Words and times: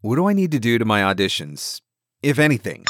What 0.00 0.14
do 0.14 0.28
I 0.28 0.32
need 0.32 0.52
to 0.52 0.60
do 0.60 0.78
to 0.78 0.84
my 0.84 1.00
auditions? 1.00 1.80
If 2.22 2.38
anything. 2.38 2.84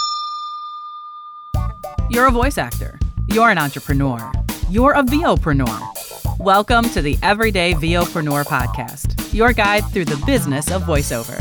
You're 2.10 2.26
a 2.26 2.30
voice 2.30 2.58
actor. 2.58 2.98
You're 3.28 3.48
an 3.48 3.56
entrepreneur. 3.56 4.30
You're 4.68 4.92
a 4.92 5.02
VOpreneur. 5.02 6.38
Welcome 6.38 6.90
to 6.90 7.00
the 7.00 7.16
Everyday 7.22 7.72
VOpreneur 7.72 8.44
podcast, 8.44 9.32
your 9.32 9.54
guide 9.54 9.84
through 9.90 10.04
the 10.04 10.22
business 10.26 10.70
of 10.70 10.82
voiceover. 10.82 11.38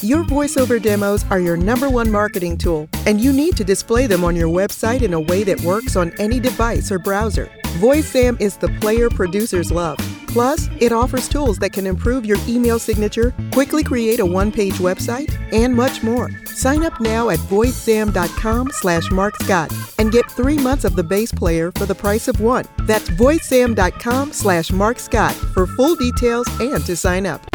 Your 0.00 0.22
voiceover 0.22 0.80
demos 0.80 1.24
are 1.28 1.40
your 1.40 1.56
number 1.56 1.90
one 1.90 2.08
marketing 2.08 2.56
tool, 2.56 2.88
and 3.04 3.20
you 3.20 3.32
need 3.32 3.56
to 3.56 3.64
display 3.64 4.06
them 4.06 4.22
on 4.22 4.36
your 4.36 4.48
website 4.48 5.02
in 5.02 5.12
a 5.12 5.20
way 5.20 5.42
that 5.42 5.60
works 5.62 5.96
on 5.96 6.12
any 6.20 6.38
device 6.38 6.92
or 6.92 7.00
browser. 7.00 7.50
VoiceZam 7.80 8.40
is 8.40 8.56
the 8.58 8.68
player 8.80 9.10
producers 9.10 9.72
love. 9.72 9.98
Plus, 10.34 10.68
it 10.80 10.90
offers 10.90 11.28
tools 11.28 11.58
that 11.60 11.72
can 11.72 11.86
improve 11.86 12.26
your 12.26 12.38
email 12.48 12.80
signature, 12.80 13.32
quickly 13.52 13.84
create 13.84 14.18
a 14.18 14.26
one-page 14.26 14.74
website, 14.74 15.32
and 15.52 15.72
much 15.72 16.02
more. 16.02 16.28
Sign 16.46 16.84
up 16.84 17.00
now 17.00 17.30
at 17.30 17.38
voicezam.com 17.38 18.70
slash 18.72 19.12
markscott 19.12 19.72
and 19.98 20.10
get 20.10 20.28
three 20.28 20.58
months 20.58 20.84
of 20.84 20.96
the 20.96 21.04
base 21.04 21.30
player 21.30 21.70
for 21.76 21.86
the 21.86 21.94
price 21.94 22.26
of 22.26 22.40
one. 22.40 22.64
That's 22.78 23.08
voicezam.com 23.10 24.32
slash 24.32 24.72
markscott 24.72 25.34
for 25.54 25.68
full 25.68 25.94
details 25.94 26.48
and 26.60 26.84
to 26.84 26.96
sign 26.96 27.26
up. 27.26 27.46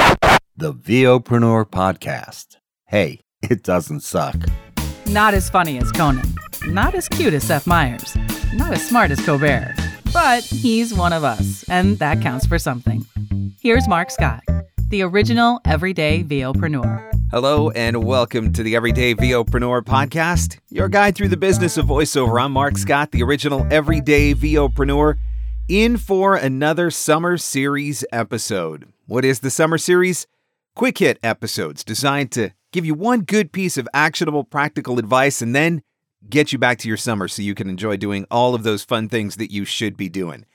The 0.55 0.73
VOpreneur 0.73 1.65
Podcast. 1.65 2.59
Hey, 2.85 3.19
it 3.41 3.61
doesn't 3.61 4.03
suck. 4.03 4.37
Not 5.05 5.33
as 5.33 5.49
funny 5.49 5.79
as 5.79 5.91
Conan, 5.91 6.33
not 6.67 6.95
as 6.95 7.09
cute 7.09 7.33
as 7.33 7.43
Seth 7.43 7.67
Meyers, 7.67 8.15
not 8.53 8.71
as 8.71 8.87
smart 8.87 9.11
as 9.11 9.19
Colbert, 9.25 9.75
but 10.13 10.43
he's 10.43 10.93
one 10.93 11.13
of 11.13 11.23
us, 11.23 11.63
and 11.69 11.99
that 11.99 12.21
counts 12.21 12.45
for 12.45 12.57
something. 12.57 13.05
Here's 13.61 13.87
Mark 13.87 14.11
Scott, 14.11 14.43
the 14.89 15.01
original 15.03 15.59
everyday 15.65 16.23
VOpreneur. 16.23 17.11
Hello, 17.31 17.69
and 17.71 18.03
welcome 18.03 18.51
to 18.53 18.63
the 18.63 18.75
Everyday 18.75 19.13
VOpreneur 19.13 19.83
podcast, 19.83 20.57
your 20.69 20.89
guide 20.89 21.15
through 21.15 21.27
the 21.27 21.37
business 21.37 21.77
of 21.77 21.85
voiceover. 21.85 22.41
I'm 22.41 22.51
Mark 22.53 22.77
Scott, 22.77 23.11
the 23.11 23.21
original 23.21 23.67
everyday 23.69 24.33
VOpreneur, 24.33 25.15
in 25.67 25.97
for 25.97 26.35
another 26.35 26.89
summer 26.89 27.37
series 27.37 28.03
episode. 28.11 28.91
What 29.05 29.25
is 29.25 29.41
the 29.41 29.51
summer 29.51 29.77
series? 29.77 30.25
Quick 30.75 30.97
hit 30.97 31.19
episodes 31.21 31.83
designed 31.83 32.31
to 32.31 32.49
give 32.71 32.85
you 32.85 32.95
one 32.95 33.21
good 33.21 33.51
piece 33.51 33.77
of 33.77 33.87
actionable, 33.93 34.43
practical 34.43 34.97
advice 34.97 35.41
and 35.41 35.55
then 35.55 35.83
get 36.27 36.51
you 36.51 36.57
back 36.57 36.77
to 36.79 36.87
your 36.87 36.97
summer 36.97 37.27
so 37.27 37.41
you 37.41 37.55
can 37.55 37.69
enjoy 37.69 37.97
doing 37.97 38.25
all 38.29 38.55
of 38.55 38.63
those 38.63 38.83
fun 38.83 39.09
things 39.09 39.35
that 39.37 39.51
you 39.51 39.65
should 39.65 39.95
be 39.95 40.09
doing. 40.09 40.45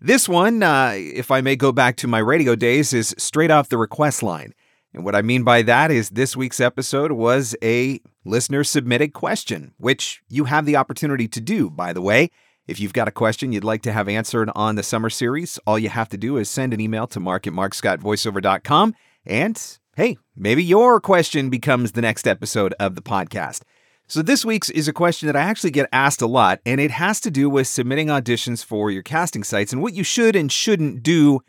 This 0.00 0.28
one, 0.28 0.62
uh, 0.62 0.92
if 0.94 1.30
I 1.30 1.40
may 1.40 1.56
go 1.56 1.72
back 1.72 1.96
to 1.96 2.08
my 2.08 2.18
radio 2.18 2.54
days, 2.54 2.92
is 2.92 3.14
straight 3.16 3.50
off 3.50 3.68
the 3.68 3.78
request 3.78 4.22
line. 4.22 4.52
And 4.92 5.04
what 5.04 5.14
I 5.14 5.22
mean 5.22 5.44
by 5.44 5.62
that 5.62 5.90
is 5.90 6.10
this 6.10 6.36
week's 6.36 6.60
episode 6.60 7.12
was 7.12 7.56
a 7.62 8.00
listener 8.24 8.64
submitted 8.64 9.12
question, 9.12 9.72
which 9.78 10.22
you 10.28 10.44
have 10.44 10.66
the 10.66 10.76
opportunity 10.76 11.26
to 11.28 11.40
do, 11.40 11.70
by 11.70 11.92
the 11.92 12.02
way. 12.02 12.30
If 12.66 12.80
you've 12.80 12.92
got 12.92 13.08
a 13.08 13.12
question 13.12 13.52
you'd 13.52 13.64
like 13.64 13.82
to 13.82 13.92
have 13.92 14.08
answered 14.08 14.50
on 14.54 14.76
the 14.76 14.82
summer 14.82 15.10
series, 15.10 15.58
all 15.66 15.78
you 15.78 15.90
have 15.90 16.08
to 16.10 16.16
do 16.16 16.36
is 16.36 16.48
send 16.48 16.72
an 16.72 16.80
email 16.80 17.06
to 17.08 17.20
mark 17.20 17.46
at 17.46 17.52
markscottvoiceover.com 17.52 18.94
and 19.26 19.78
hey, 19.96 20.16
maybe 20.36 20.62
your 20.62 21.00
question 21.00 21.50
becomes 21.50 21.92
the 21.92 22.02
next 22.02 22.26
episode 22.26 22.74
of 22.78 22.94
the 22.94 23.02
podcast. 23.02 23.62
So, 24.06 24.20
this 24.20 24.44
week's 24.44 24.68
is 24.68 24.86
a 24.86 24.92
question 24.92 25.28
that 25.28 25.36
I 25.36 25.40
actually 25.40 25.70
get 25.70 25.88
asked 25.90 26.20
a 26.20 26.26
lot, 26.26 26.60
and 26.66 26.78
it 26.78 26.90
has 26.90 27.20
to 27.20 27.30
do 27.30 27.48
with 27.48 27.66
submitting 27.66 28.08
auditions 28.08 28.62
for 28.62 28.90
your 28.90 29.02
casting 29.02 29.42
sites 29.42 29.72
and 29.72 29.80
what 29.80 29.94
you 29.94 30.04
should 30.04 30.36
and 30.36 30.52
shouldn't 30.52 31.02
do. 31.02 31.40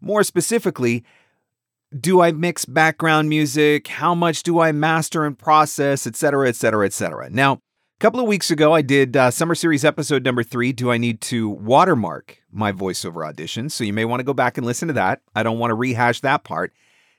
More 0.00 0.22
specifically, 0.22 1.02
do 1.98 2.20
I 2.20 2.30
mix 2.30 2.66
background 2.66 3.28
music? 3.28 3.88
How 3.88 4.14
much 4.14 4.44
do 4.44 4.60
I 4.60 4.70
master 4.70 5.24
and 5.24 5.36
process, 5.36 6.06
etc., 6.06 6.48
etc., 6.48 6.86
etc.? 6.86 7.30
Now, 7.30 7.54
a 7.54 7.58
couple 7.98 8.20
of 8.20 8.28
weeks 8.28 8.48
ago, 8.48 8.72
I 8.72 8.82
did 8.82 9.16
uh, 9.16 9.32
Summer 9.32 9.56
Series 9.56 9.84
episode 9.84 10.24
number 10.24 10.44
three 10.44 10.72
Do 10.72 10.92
I 10.92 10.98
Need 10.98 11.20
to 11.22 11.50
Watermark 11.50 12.38
My 12.52 12.70
Voiceover 12.70 13.28
Auditions? 13.28 13.72
So, 13.72 13.82
you 13.82 13.92
may 13.92 14.04
want 14.04 14.20
to 14.20 14.24
go 14.24 14.34
back 14.34 14.56
and 14.56 14.64
listen 14.64 14.86
to 14.86 14.94
that. 14.94 15.20
I 15.34 15.42
don't 15.42 15.58
want 15.58 15.72
to 15.72 15.74
rehash 15.74 16.20
that 16.20 16.44
part. 16.44 16.72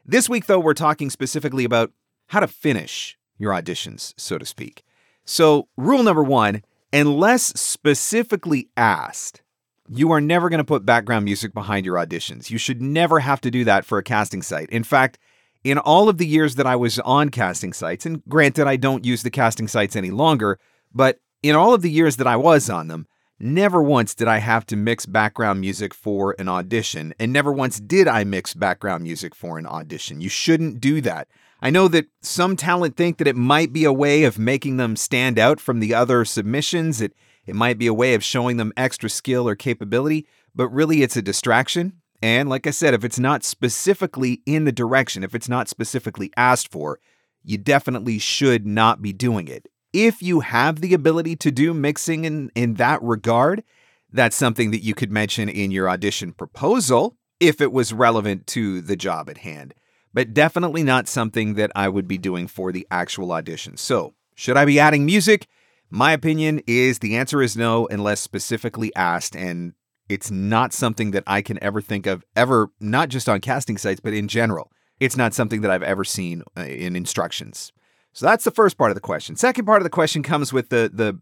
This 0.05 0.29
week, 0.29 0.45
though, 0.45 0.59
we're 0.59 0.73
talking 0.73 1.09
specifically 1.09 1.65
about 1.65 1.91
how 2.27 2.39
to 2.39 2.47
finish 2.47 3.17
your 3.37 3.51
auditions, 3.51 4.13
so 4.15 4.37
to 4.37 4.45
speak. 4.45 4.84
So, 5.25 5.67
rule 5.75 6.03
number 6.03 6.23
one 6.23 6.63
unless 6.93 7.59
specifically 7.59 8.69
asked, 8.77 9.41
you 9.89 10.11
are 10.11 10.21
never 10.21 10.47
going 10.49 10.59
to 10.59 10.63
put 10.63 10.85
background 10.85 11.25
music 11.25 11.53
behind 11.53 11.85
your 11.85 11.97
auditions. 11.97 12.49
You 12.49 12.57
should 12.57 12.81
never 12.81 13.19
have 13.19 13.41
to 13.41 13.51
do 13.51 13.65
that 13.65 13.83
for 13.83 13.97
a 13.97 14.03
casting 14.03 14.41
site. 14.41 14.69
In 14.69 14.83
fact, 14.83 15.19
in 15.63 15.77
all 15.77 16.07
of 16.07 16.19
the 16.19 16.27
years 16.27 16.55
that 16.55 16.65
I 16.65 16.77
was 16.77 16.99
on 16.99 17.29
casting 17.29 17.73
sites, 17.73 18.05
and 18.05 18.23
granted, 18.29 18.67
I 18.67 18.77
don't 18.77 19.03
use 19.03 19.23
the 19.23 19.29
casting 19.29 19.67
sites 19.67 19.95
any 19.95 20.09
longer, 20.11 20.57
but 20.93 21.19
in 21.43 21.55
all 21.55 21.73
of 21.73 21.81
the 21.81 21.91
years 21.91 22.15
that 22.17 22.27
I 22.27 22.37
was 22.37 22.69
on 22.69 22.87
them, 22.87 23.07
Never 23.39 23.83
once 23.83 24.15
did 24.15 24.29
I 24.29 24.37
have 24.37 24.65
to 24.67 24.77
mix 24.77 25.05
background 25.05 25.59
music 25.59 25.93
for 25.93 26.35
an 26.39 26.47
audition, 26.47 27.13
and 27.19 27.33
never 27.33 27.51
once 27.51 27.81
did 27.81 28.07
I 28.07 28.23
mix 28.23 28.53
background 28.53 29.03
music 29.03 29.35
for 29.35 29.57
an 29.57 29.65
audition. 29.65 30.21
You 30.21 30.29
shouldn't 30.29 30.79
do 30.79 31.01
that. 31.01 31.27
I 31.61 31.69
know 31.69 31.87
that 31.87 32.07
some 32.21 32.55
talent 32.55 32.95
think 32.95 33.17
that 33.17 33.27
it 33.27 33.35
might 33.35 33.73
be 33.73 33.85
a 33.85 33.93
way 33.93 34.23
of 34.23 34.37
making 34.37 34.77
them 34.77 34.95
stand 34.95 35.39
out 35.39 35.59
from 35.59 35.79
the 35.79 35.93
other 35.93 36.25
submissions. 36.25 37.01
It 37.01 37.13
it 37.45 37.55
might 37.55 37.77
be 37.77 37.87
a 37.87 37.93
way 37.93 38.15
of 38.15 38.23
showing 38.23 38.57
them 38.57 38.73
extra 38.75 39.09
skill 39.09 39.47
or 39.47 39.55
capability, 39.55 40.27
but 40.55 40.69
really 40.69 41.03
it's 41.03 41.15
a 41.15 41.21
distraction. 41.21 42.01
And 42.21 42.49
like 42.49 42.65
I 42.65 42.71
said, 42.71 42.95
if 42.95 43.03
it's 43.03 43.19
not 43.19 43.43
specifically 43.43 44.41
in 44.47 44.65
the 44.65 44.71
direction, 44.71 45.23
if 45.23 45.35
it's 45.35 45.49
not 45.49 45.69
specifically 45.69 46.31
asked 46.35 46.71
for, 46.71 46.99
you 47.43 47.59
definitely 47.59 48.17
should 48.17 48.65
not 48.65 49.01
be 49.01 49.13
doing 49.13 49.47
it 49.47 49.67
if 49.95 50.21
you 50.21 50.41
have 50.41 50.81
the 50.81 50.93
ability 50.93 51.37
to 51.37 51.49
do 51.51 51.73
mixing 51.73 52.25
in, 52.25 52.51
in 52.53 52.73
that 52.73 53.01
regard, 53.01 53.63
that's 54.11 54.35
something 54.35 54.71
that 54.71 54.83
you 54.83 54.93
could 54.93 55.09
mention 55.09 55.47
in 55.47 55.71
your 55.71 55.89
audition 55.89 56.33
proposal 56.33 57.15
if 57.39 57.61
it 57.61 57.71
was 57.71 57.93
relevant 57.93 58.45
to 58.45 58.81
the 58.81 58.97
job 58.97 59.29
at 59.29 59.37
hand. 59.37 59.73
But 60.15 60.33
definitely 60.33 60.81
not 60.81 61.09
something 61.09 61.55
that 61.55 61.71
I 61.75 61.89
would 61.89 62.07
be 62.07 62.17
doing 62.17 62.47
for 62.47 62.71
the 62.71 62.87
actual 62.89 63.33
audition. 63.33 63.75
So, 63.75 64.13
should 64.33 64.55
I 64.55 64.63
be 64.63 64.79
adding 64.79 65.05
music? 65.05 65.45
My 65.89 66.13
opinion 66.13 66.61
is 66.65 66.99
the 66.99 67.17
answer 67.17 67.41
is 67.41 67.57
no, 67.57 67.85
unless 67.87 68.21
specifically 68.21 68.95
asked. 68.95 69.35
And 69.35 69.73
it's 70.07 70.31
not 70.31 70.71
something 70.71 71.11
that 71.11 71.25
I 71.27 71.41
can 71.41 71.61
ever 71.61 71.81
think 71.81 72.07
of, 72.07 72.23
ever, 72.33 72.69
not 72.79 73.09
just 73.09 73.27
on 73.27 73.41
casting 73.41 73.77
sites, 73.77 73.99
but 73.99 74.13
in 74.13 74.29
general. 74.29 74.71
It's 75.01 75.17
not 75.17 75.33
something 75.33 75.59
that 75.61 75.71
I've 75.71 75.83
ever 75.83 76.05
seen 76.05 76.43
uh, 76.57 76.61
in 76.61 76.95
instructions. 76.95 77.73
So 78.13 78.25
that's 78.25 78.45
the 78.45 78.51
first 78.51 78.77
part 78.77 78.91
of 78.91 78.95
the 78.95 79.01
question. 79.01 79.35
Second 79.35 79.65
part 79.65 79.81
of 79.81 79.83
the 79.83 79.89
question 79.89 80.23
comes 80.23 80.53
with 80.53 80.69
the 80.69 80.89
the 80.93 81.19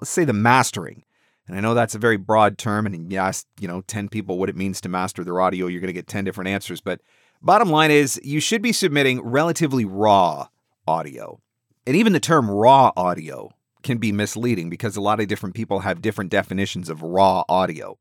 let's 0.00 0.10
say 0.10 0.24
the 0.24 0.32
mastering. 0.32 1.04
And 1.46 1.56
I 1.56 1.60
know 1.60 1.74
that's 1.74 1.94
a 1.94 1.98
very 1.98 2.16
broad 2.16 2.58
term, 2.58 2.86
and 2.86 3.12
you 3.12 3.18
ask, 3.18 3.46
you 3.60 3.68
know, 3.68 3.82
10 3.82 4.08
people 4.08 4.38
what 4.38 4.48
it 4.48 4.56
means 4.56 4.80
to 4.80 4.88
master 4.88 5.22
their 5.22 5.40
audio, 5.40 5.66
you're 5.66 5.80
going 5.80 5.88
to 5.88 5.92
get 5.92 6.06
10 6.06 6.24
different 6.24 6.48
answers. 6.48 6.80
But 6.80 7.00
bottom 7.42 7.70
line 7.70 7.90
is 7.90 8.20
you 8.22 8.40
should 8.40 8.62
be 8.62 8.72
submitting 8.72 9.20
relatively 9.22 9.84
raw 9.84 10.48
audio. 10.86 11.40
And 11.86 11.96
even 11.96 12.12
the 12.12 12.20
term 12.20 12.50
raw 12.50 12.92
audio 12.96 13.50
can 13.82 13.98
be 13.98 14.12
misleading 14.12 14.70
because 14.70 14.96
a 14.96 15.00
lot 15.00 15.20
of 15.20 15.26
different 15.26 15.54
people 15.54 15.80
have 15.80 16.00
different 16.00 16.30
definitions 16.30 16.88
of 16.88 17.02
raw 17.02 17.42
audio. 17.48 17.98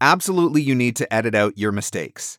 Absolutely, 0.00 0.60
you 0.60 0.74
need 0.74 0.96
to 0.96 1.12
edit 1.12 1.34
out 1.34 1.56
your 1.56 1.72
mistakes. 1.72 2.38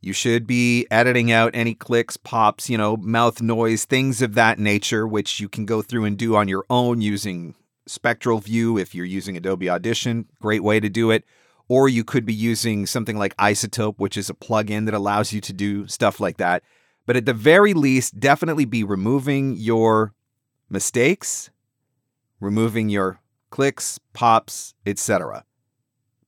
You 0.00 0.12
should 0.12 0.46
be 0.46 0.86
editing 0.90 1.32
out 1.32 1.52
any 1.54 1.74
clicks, 1.74 2.16
pops, 2.16 2.68
you 2.68 2.76
know, 2.76 2.96
mouth 2.98 3.40
noise, 3.40 3.86
things 3.86 4.20
of 4.20 4.34
that 4.34 4.58
nature, 4.58 5.06
which 5.06 5.40
you 5.40 5.48
can 5.48 5.64
go 5.64 5.80
through 5.80 6.04
and 6.04 6.18
do 6.18 6.36
on 6.36 6.48
your 6.48 6.64
own 6.68 7.00
using 7.00 7.54
Spectral 7.86 8.38
View 8.38 8.76
if 8.76 8.94
you're 8.94 9.06
using 9.06 9.36
Adobe 9.36 9.70
Audition. 9.70 10.26
Great 10.40 10.62
way 10.62 10.78
to 10.80 10.88
do 10.88 11.10
it. 11.10 11.24
Or 11.68 11.88
you 11.88 12.04
could 12.04 12.24
be 12.24 12.34
using 12.34 12.86
something 12.86 13.18
like 13.18 13.36
iZotope, 13.36 13.94
which 13.98 14.16
is 14.16 14.30
a 14.30 14.34
plugin 14.34 14.84
that 14.84 14.94
allows 14.94 15.32
you 15.32 15.40
to 15.40 15.52
do 15.52 15.86
stuff 15.88 16.20
like 16.20 16.36
that. 16.36 16.62
But 17.06 17.16
at 17.16 17.26
the 17.26 17.34
very 17.34 17.74
least, 17.74 18.20
definitely 18.20 18.64
be 18.64 18.84
removing 18.84 19.56
your 19.56 20.12
mistakes, 20.68 21.50
removing 22.40 22.88
your 22.88 23.20
clicks, 23.50 23.98
pops, 24.12 24.74
etc. 24.84 25.44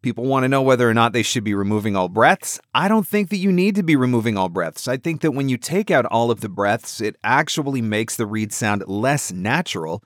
People 0.01 0.25
want 0.25 0.45
to 0.45 0.49
know 0.49 0.63
whether 0.63 0.89
or 0.89 0.95
not 0.95 1.13
they 1.13 1.25
should 1.25 1.43
be 1.43 1.55
removing 1.55 1.97
all 1.97 2.09
breaths. 2.09 2.61
I 2.73 2.87
don't 2.87 3.07
think 3.07 3.31
that 3.31 3.37
you 3.37 3.51
need 3.51 3.75
to 3.75 3.83
be 3.83 3.97
removing 3.97 4.37
all 4.37 4.49
breaths. 4.49 4.87
I 4.87 4.97
think 4.97 5.23
that 5.23 5.33
when 5.33 5.49
you 5.49 5.57
take 5.57 5.91
out 5.91 6.07
all 6.07 6.31
of 6.31 6.41
the 6.41 6.49
breaths, 6.49 7.01
it 7.01 7.17
actually 7.25 7.83
makes 7.83 8.17
the 8.17 8.27
read 8.27 8.53
sound 8.53 8.85
less 8.87 9.33
natural 9.33 10.03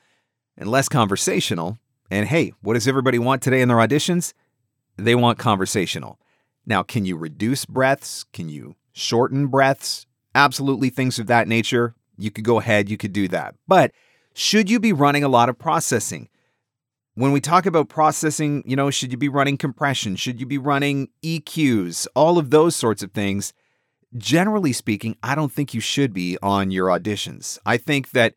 and 0.57 0.71
less 0.71 0.89
conversational. 0.89 1.79
And 2.11 2.27
hey, 2.27 2.55
what 2.63 2.75
does 2.75 2.89
everybody 2.89 3.19
want 3.19 3.43
today 3.43 3.61
in 3.61 3.69
their 3.69 3.77
auditions? 3.77 4.33
They 4.97 5.15
want 5.15 5.39
conversational. 5.39 6.19
Now, 6.67 6.83
can 6.83 7.05
you 7.05 7.17
reduce 7.17 7.65
breaths? 7.65 8.25
Can 8.33 8.49
you 8.49 8.77
shorten 8.93 9.49
breaths? 9.49 10.07
Absolutely, 10.35 10.91
things 10.91 11.19
of 11.19 11.27
that 11.27 11.49
nature. 11.49 11.95
You 12.17 12.31
could 12.31 12.45
go 12.45 12.61
ahead, 12.61 12.89
you 12.89 12.97
could 12.97 13.13
do 13.13 13.29
that. 13.29 13.55
But 13.67 13.93
should 14.35 14.71
you 14.71 14.79
be 14.79 14.93
running 14.93 15.25
a 15.25 15.29
lot 15.29 15.49
of 15.49 15.59
processing? 15.59 16.29
when 17.15 17.33
we 17.33 17.41
talk 17.41 17.67
about 17.67 17.89
processing, 17.89 18.63
you 18.67 18.75
know, 18.75 18.91
should 18.91 19.13
you 19.13 19.19
be 19.19 19.29
running 19.29 19.59
compression? 19.59 20.17
Should 20.17 20.41
you 20.41 20.47
be 20.47 20.59
running 20.59 21.09
EQs? 21.23 22.07
All 22.15 22.39
of 22.39 22.51
those 22.51 22.77
sorts 22.77 23.03
of 23.03 23.13
things. 23.13 23.53
generally 24.19 24.75
speaking, 24.75 25.17
I 25.23 25.35
don't 25.35 25.51
think 25.51 25.73
you 25.73 25.81
should 25.81 26.13
be 26.13 26.37
on 26.43 26.71
your 26.71 26.89
auditions. 26.89 27.59
I 27.65 27.79
think 27.79 28.11
that 28.11 28.35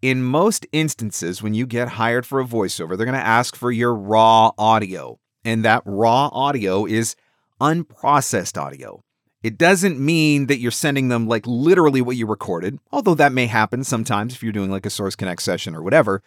in 0.00 0.22
most 0.22 0.66
instances, 0.72 1.42
when 1.42 1.52
you 1.52 1.66
get 1.66 1.88
hired 1.88 2.24
for 2.24 2.40
a 2.40 2.46
voiceover, 2.46 2.96
they're 2.96 3.04
going 3.04 3.12
to 3.12 3.26
ask 3.26 3.54
for 3.54 3.70
your 3.70 3.94
raw 3.94 4.52
audio. 4.56 5.18
And 5.44 5.64
that 5.64 5.82
raw 5.84 6.28
audio 6.32 6.84
is 6.84 7.16
unprocessed 7.60 8.60
audio. 8.60 9.02
It 9.42 9.56
doesn't 9.56 10.00
mean 10.00 10.46
that 10.46 10.58
you're 10.58 10.70
sending 10.70 11.08
them 11.08 11.28
like 11.28 11.46
literally 11.46 12.00
what 12.00 12.16
you 12.16 12.26
recorded, 12.26 12.78
although 12.90 13.14
that 13.14 13.32
may 13.32 13.46
happen 13.46 13.84
sometimes 13.84 14.34
if 14.34 14.42
you're 14.42 14.52
doing 14.52 14.70
like 14.70 14.84
a 14.84 14.90
Source 14.90 15.14
Connect 15.14 15.42
session 15.42 15.76
or 15.76 15.82
whatever. 15.82 16.22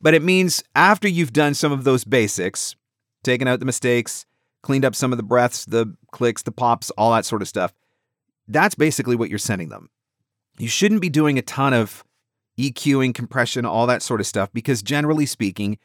But 0.00 0.14
it 0.14 0.22
means 0.22 0.62
after 0.74 1.08
you've 1.08 1.32
done 1.32 1.54
some 1.54 1.72
of 1.72 1.84
those 1.84 2.04
basics, 2.04 2.76
taken 3.22 3.48
out 3.48 3.60
the 3.60 3.66
mistakes, 3.66 4.26
cleaned 4.62 4.84
up 4.84 4.94
some 4.94 5.12
of 5.12 5.16
the 5.16 5.22
breaths, 5.22 5.64
the 5.64 5.94
clicks, 6.12 6.42
the 6.42 6.52
pops, 6.52 6.90
all 6.92 7.12
that 7.12 7.24
sort 7.24 7.42
of 7.42 7.48
stuff, 7.48 7.72
that's 8.46 8.74
basically 8.74 9.16
what 9.16 9.30
you're 9.30 9.38
sending 9.38 9.70
them. 9.70 9.88
You 10.58 10.68
shouldn't 10.68 11.00
be 11.00 11.08
doing 11.08 11.38
a 11.38 11.42
ton 11.42 11.72
of 11.72 12.04
EQing, 12.58 13.14
compression, 13.14 13.64
all 13.64 13.86
that 13.86 14.02
sort 14.02 14.20
of 14.20 14.26
stuff, 14.26 14.52
because 14.52 14.82
generally 14.82 15.24
speaking, 15.24 15.78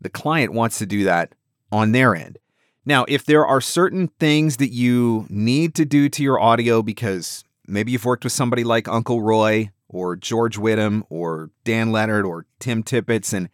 the 0.00 0.10
client 0.10 0.52
wants 0.52 0.78
to 0.78 0.86
do 0.86 1.04
that 1.04 1.34
on 1.72 1.92
their 1.92 2.14
end. 2.14 2.38
Now, 2.84 3.04
if 3.08 3.24
there 3.24 3.44
are 3.44 3.60
certain 3.60 4.08
things 4.20 4.58
that 4.58 4.72
you 4.72 5.26
need 5.28 5.74
to 5.74 5.84
do 5.84 6.08
to 6.08 6.22
your 6.22 6.40
audio 6.40 6.82
because 6.82 7.44
maybe 7.66 7.92
you've 7.92 8.04
worked 8.04 8.24
with 8.24 8.32
somebody 8.32 8.62
like 8.62 8.86
Uncle 8.86 9.22
Roy 9.22 9.70
or 9.88 10.14
George 10.14 10.56
Whittam 10.56 11.02
or 11.10 11.50
Dan 11.64 11.90
Lenard 11.90 12.24
or 12.24 12.46
Tim 12.60 12.82
Tippett, 12.82 13.32
and 13.32 13.48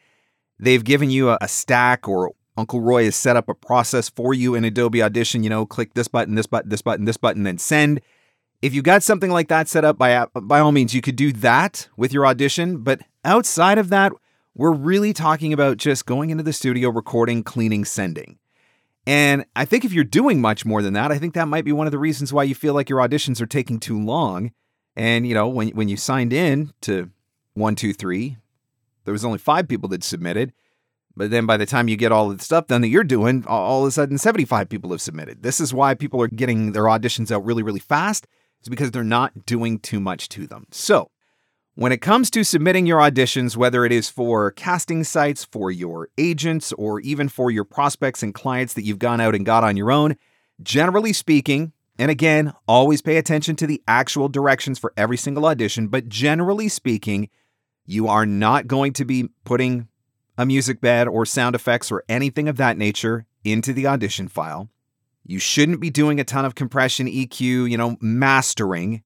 they've 0.59 0.85
given 0.85 1.11
you 1.11 1.31
a, 1.31 1.38
a 1.41 1.49
stack 1.49 2.06
or 2.06 2.32
Uncle 2.56 2.82
Roy 2.82 3.05
has 3.05 3.17
set 3.17 3.37
up 3.37 3.49
a 3.49 3.55
process 3.55 4.11
for 4.11 4.35
you 4.35 4.55
in 4.55 4.64
Adobe 4.64 5.03
Audition, 5.03 5.43
you 5.43 5.50
know, 5.50 5.64
click 5.64 5.94
this 5.94 6.09
button, 6.09 6.35
this 6.35 6.47
button, 6.47 6.69
this 6.69 6.82
button, 6.82 7.06
this 7.06 7.17
button, 7.17 7.43
then 7.44 7.59
send. 7.59 8.00
If 8.61 8.75
you 8.75 8.82
got 8.82 9.03
something 9.03 9.31
like 9.31 9.49
that 9.49 9.69
set 9.69 9.85
up 9.85 9.99
by 9.99 10.26
by 10.35 10.61
all 10.61 10.73
means, 10.73 10.94
you 10.94 11.00
could 11.00 11.17
do 11.17 11.32
that 11.32 11.88
with 11.97 12.12
your 12.12 12.26
audition, 12.26 12.79
but 12.79 13.00
outside 13.25 13.79
of 13.79 13.88
that, 13.88 14.12
we're 14.54 14.72
really 14.72 15.12
talking 15.12 15.52
about 15.52 15.78
just 15.78 16.06
going 16.06 16.31
into 16.31 16.43
the 16.43 16.52
studio, 16.52 16.90
recording, 16.90 17.43
cleaning, 17.43 17.84
sending. 17.84 18.38
And 19.06 19.44
I 19.56 19.64
think 19.64 19.84
if 19.84 19.93
you're 19.93 20.04
doing 20.04 20.40
much 20.40 20.64
more 20.64 20.82
than 20.82 20.93
that, 20.94 21.10
I 21.10 21.19
think 21.19 21.34
that 21.34 21.49
might 21.49 21.64
be 21.64 21.72
one 21.72 21.87
of 21.87 21.90
the 21.90 21.99
reasons 21.99 22.32
why 22.32 22.44
you 22.44 22.54
feel 22.54 22.75
like 22.75 22.88
your 22.88 23.00
auditions 23.00 23.40
are 23.40 23.46
taking 23.46 23.81
too 23.81 24.00
long. 24.00 24.52
And, 24.94 25.26
you 25.26 25.34
know, 25.34 25.49
when, 25.49 25.69
when 25.70 25.88
you 25.88 25.96
signed 25.96 26.32
in 26.32 26.72
to 26.82 27.10
one, 27.54 27.75
two, 27.75 27.93
three, 27.93 28.37
there 29.04 29.12
was 29.12 29.25
only 29.25 29.38
five 29.38 29.66
people 29.66 29.88
that 29.88 30.04
submitted. 30.04 30.52
But 31.16 31.31
then 31.31 31.46
by 31.46 31.56
the 31.56 31.66
time 31.66 31.88
you 31.88 31.96
get 31.96 32.12
all 32.12 32.28
the 32.28 32.43
stuff 32.43 32.69
done 32.69 32.81
that 32.82 32.88
you're 32.88 33.04
doing, 33.04 33.44
all 33.46 33.82
of 33.82 33.88
a 33.88 33.90
sudden 33.90 34.19
75 34.19 34.69
people 34.69 34.90
have 34.90 35.00
submitted. 35.00 35.43
This 35.43 35.60
is 35.60 35.75
why 35.75 35.94
people 35.94 36.22
are 36.22 36.28
getting 36.28 36.72
their 36.72 36.84
auditions 36.84 37.31
out 37.31 37.44
really, 37.44 37.62
really 37.62 37.81
fast, 37.81 38.26
is 38.62 38.69
because 38.69 38.93
they're 38.93 39.04
not 39.04 39.44
doing 39.44 39.78
too 39.78 40.00
much 40.00 40.28
to 40.31 40.46
them. 40.46 40.66
So 40.70 41.10
when 41.75 41.93
it 41.93 42.03
comes 42.03 42.31
to 42.31 42.45
submitting 42.45 42.87
your 42.87 43.01
auditions, 43.01 43.57
whether 43.57 43.85
it 43.85 43.93
is 43.93 44.11
for 44.11 44.51
casting 44.51 45.05
sites, 45.05 45.45
for 45.45 45.71
your 45.71 46.09
agents, 46.19 46.73
or 46.75 47.01
even 47.01 47.29
for 47.29 47.51
your 47.51 47.65
prospects 47.65 48.23
and 48.23 48.35
clients 48.35 48.75
that 48.75 48.83
you've 48.83 48.99
gone 48.99 49.21
out 49.21 49.35
and 49.35 49.47
got 49.47 49.65
on 49.65 49.77
your 49.77 49.91
own, 49.91 50.17
generally 50.63 51.13
speaking, 51.13 51.73
and 51.99 52.11
again, 52.11 52.53
always 52.69 53.01
pay 53.01 53.17
attention 53.17 53.57
to 53.57 53.67
the 53.67 53.83
actual 53.89 54.29
directions 54.29 54.79
for 54.79 54.93
every 54.97 55.17
single 55.17 55.47
audition, 55.47 55.89
but 55.89 56.09
generally 56.09 56.69
speaking, 56.69 57.31
you 57.87 58.07
are 58.07 58.27
not 58.27 58.67
going 58.67 58.93
to 58.93 59.05
be 59.05 59.29
putting 59.45 59.89
a 60.37 60.45
music 60.45 60.81
bed 60.81 61.09
or 61.09 61.25
sound 61.25 61.55
effects 61.55 61.91
or 61.91 62.05
anything 62.09 62.49
of 62.49 62.57
that 62.59 62.77
nature 62.77 63.27
into 63.45 63.73
the 63.73 63.87
audition 63.87 64.29
file. 64.29 64.69
You 65.25 65.39
shouldn't 65.39 65.81
be 65.81 65.91
doing 65.91 66.21
a 66.21 66.25
ton 66.25 66.45
of 66.45 66.55
compression, 66.55 67.07
EQ, 67.07 67.71
you 67.71 67.77
know, 67.77 67.97
mastering 68.01 69.03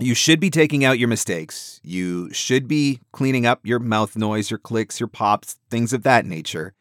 you 0.00 0.14
should 0.14 0.40
be 0.40 0.50
taking 0.50 0.84
out 0.84 0.98
your 0.98 1.08
mistakes. 1.08 1.80
You 1.82 2.32
should 2.32 2.66
be 2.66 3.00
cleaning 3.12 3.46
up 3.46 3.60
your 3.64 3.78
mouth 3.78 4.16
noise, 4.16 4.50
your 4.50 4.58
clicks, 4.58 5.00
your 5.00 5.08
pops, 5.08 5.58
things 5.70 5.92
of 5.92 6.02
that 6.04 6.26
nature. 6.26 6.74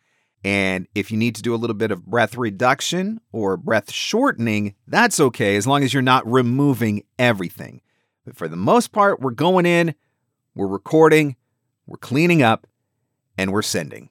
And 0.44 0.88
if 0.96 1.12
you 1.12 1.18
need 1.18 1.36
to 1.36 1.42
do 1.42 1.54
a 1.54 1.58
little 1.58 1.76
bit 1.76 1.92
of 1.92 2.06
breath 2.06 2.38
reduction 2.38 3.20
or 3.32 3.58
breath 3.58 3.92
shortening, 3.92 4.76
that's 4.88 5.20
okay 5.20 5.56
as 5.58 5.68
long 5.68 5.84
as 5.84 5.94
you're 5.94 6.02
not 6.02 6.26
removing 6.30 7.04
everything. 7.18 7.82
But 8.26 8.38
for 8.38 8.48
the 8.48 8.56
most 8.56 8.92
part, 8.92 9.20
we're 9.20 9.32
going 9.32 9.66
in, 9.66 9.96
we're 10.56 10.68
recording, 10.68 11.36
we're 11.86 11.98
cleaning 11.98 12.42
up, 12.42 12.68
and 13.38 13.52
we're 13.52 13.62
sending. 13.62 14.10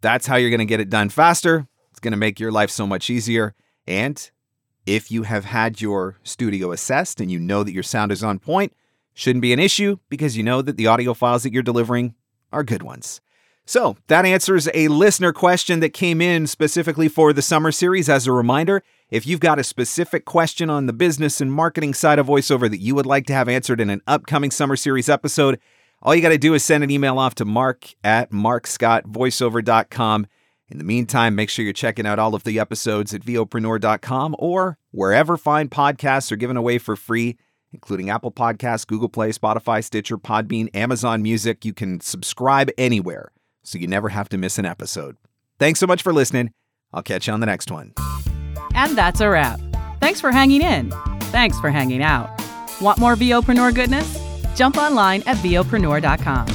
That's 0.00 0.26
how 0.26 0.36
you're 0.36 0.50
going 0.50 0.58
to 0.60 0.64
get 0.64 0.80
it 0.80 0.90
done 0.90 1.08
faster. 1.08 1.66
It's 1.90 2.00
going 2.00 2.12
to 2.12 2.18
make 2.18 2.38
your 2.38 2.52
life 2.52 2.70
so 2.70 2.86
much 2.86 3.10
easier. 3.10 3.54
And 3.86 4.30
if 4.86 5.10
you 5.10 5.24
have 5.24 5.44
had 5.44 5.80
your 5.80 6.16
studio 6.22 6.72
assessed 6.72 7.20
and 7.20 7.30
you 7.30 7.38
know 7.38 7.62
that 7.62 7.72
your 7.72 7.82
sound 7.82 8.12
is 8.12 8.24
on 8.24 8.38
point, 8.38 8.72
shouldn't 9.14 9.42
be 9.42 9.52
an 9.52 9.58
issue 9.58 9.98
because 10.08 10.36
you 10.36 10.42
know 10.42 10.62
that 10.62 10.76
the 10.76 10.86
audio 10.86 11.12
files 11.14 11.42
that 11.42 11.52
you're 11.52 11.62
delivering 11.62 12.14
are 12.52 12.64
good 12.64 12.82
ones. 12.82 13.20
So, 13.66 13.96
that 14.06 14.24
answers 14.24 14.66
a 14.72 14.88
listener 14.88 15.30
question 15.34 15.80
that 15.80 15.90
came 15.90 16.22
in 16.22 16.46
specifically 16.46 17.06
for 17.06 17.34
the 17.34 17.42
summer 17.42 17.70
series. 17.70 18.08
As 18.08 18.26
a 18.26 18.32
reminder, 18.32 18.82
if 19.10 19.26
you've 19.26 19.40
got 19.40 19.58
a 19.58 19.64
specific 19.64 20.24
question 20.24 20.70
on 20.70 20.86
the 20.86 20.94
business 20.94 21.42
and 21.42 21.52
marketing 21.52 21.92
side 21.92 22.18
of 22.18 22.28
voiceover 22.28 22.70
that 22.70 22.80
you 22.80 22.94
would 22.94 23.04
like 23.04 23.26
to 23.26 23.34
have 23.34 23.46
answered 23.46 23.78
in 23.78 23.90
an 23.90 24.00
upcoming 24.06 24.50
summer 24.50 24.74
series 24.74 25.10
episode, 25.10 25.60
all 26.00 26.14
you 26.14 26.22
got 26.22 26.30
to 26.30 26.38
do 26.38 26.54
is 26.54 26.64
send 26.64 26.82
an 26.82 26.90
email 26.90 27.18
off 27.18 27.34
to 27.34 27.44
mark 27.44 27.94
at 28.02 28.30
markscottvoiceover.com 28.30 30.26
in 30.70 30.78
the 30.78 30.84
meantime, 30.84 31.34
make 31.34 31.48
sure 31.48 31.64
you're 31.64 31.72
checking 31.72 32.06
out 32.06 32.18
all 32.18 32.34
of 32.34 32.44
the 32.44 32.58
episodes 32.58 33.14
at 33.14 33.22
vopreneur.com 33.22 34.36
or 34.38 34.78
wherever 34.90 35.36
fine 35.36 35.68
podcasts 35.68 36.30
are 36.30 36.36
given 36.36 36.56
away 36.56 36.78
for 36.78 36.94
free, 36.94 37.38
including 37.72 38.10
Apple 38.10 38.30
Podcasts, 38.30 38.86
Google 38.86 39.08
Play, 39.08 39.30
Spotify, 39.30 39.82
Stitcher, 39.82 40.18
Podbean, 40.18 40.68
Amazon 40.74 41.22
Music. 41.22 41.64
You 41.64 41.72
can 41.72 42.00
subscribe 42.00 42.70
anywhere 42.76 43.32
so 43.64 43.78
you 43.78 43.86
never 43.86 44.10
have 44.10 44.28
to 44.30 44.38
miss 44.38 44.58
an 44.58 44.66
episode. 44.66 45.16
Thanks 45.58 45.80
so 45.80 45.86
much 45.86 46.02
for 46.02 46.12
listening. 46.12 46.52
I'll 46.92 47.02
catch 47.02 47.26
you 47.26 47.32
on 47.32 47.40
the 47.40 47.46
next 47.46 47.70
one. 47.70 47.94
And 48.74 48.96
that's 48.96 49.20
a 49.20 49.28
wrap. 49.28 49.60
Thanks 50.00 50.20
for 50.20 50.30
hanging 50.32 50.62
in. 50.62 50.90
Thanks 51.32 51.58
for 51.60 51.70
hanging 51.70 52.02
out. 52.02 52.30
Want 52.80 52.98
more 52.98 53.16
VOpreneur 53.16 53.74
goodness? 53.74 54.18
Jump 54.54 54.76
online 54.76 55.22
at 55.26 55.36
VOpreneur.com. 55.38 56.46